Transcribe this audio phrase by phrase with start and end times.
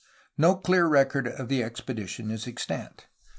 [0.35, 3.05] No clear record of the expedition is extant.